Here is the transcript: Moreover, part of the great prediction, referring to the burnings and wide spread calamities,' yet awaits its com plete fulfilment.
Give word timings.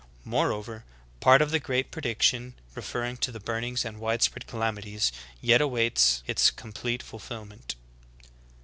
Moreover, 0.25 0.83
part 1.19 1.43
of 1.43 1.51
the 1.51 1.59
great 1.59 1.91
prediction, 1.91 2.55
referring 2.73 3.17
to 3.17 3.31
the 3.31 3.39
burnings 3.39 3.85
and 3.85 3.99
wide 3.99 4.23
spread 4.23 4.47
calamities,' 4.47 5.11
yet 5.41 5.61
awaits 5.61 6.23
its 6.25 6.49
com 6.49 6.73
plete 6.73 7.03
fulfilment. 7.03 7.75